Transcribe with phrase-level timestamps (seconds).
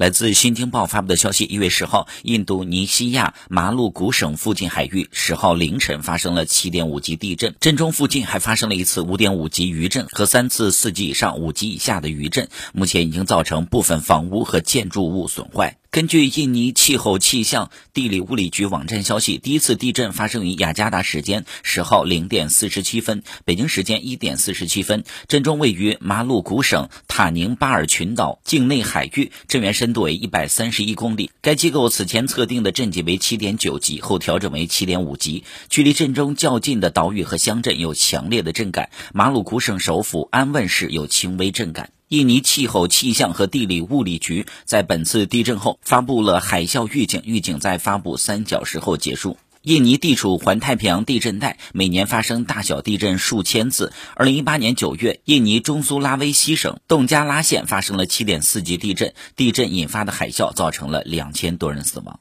[0.00, 15.79] 来自新京报发布的消息，一月十号，印度尼西亚马鲁古省附近海域十号凌晨发生了七点五级地震，震中附近还发生了一次五点五级余震和三次四级以上五级以下的余震，目前已经造成部分房屋和建筑物损坏。
[15.92, 31.32] 根据印尼气候气象地理物理局网站消息，第一次地震发生于雅加达时间十号零点四十七分，北京时间一点四十七分，震中位于马鲁古省塔宁巴尔群岛境内海域，震源深度为一百三十一公里。
[31.40, 35.42] 该机构此前测定的震级为七点九级，后调整为七点五级。
[35.70, 41.90] 距离震中较近的岛屿和乡镇有强烈的震感，马鲁古省首府安汶市有轻微震感。
[42.10, 49.38] 印尼气候气象和地理物理局在本次地震后发布了海啸预警，预警在发布三小时后结束。
[49.62, 53.92] 印尼地处环太平洋地震带，每年发生大小地震数千次。
[54.16, 62.18] 二零一八年九月，印尼中苏拉威西省洞加拉县发生了七点四级地震，地震引发的海啸造成了两千多人死亡。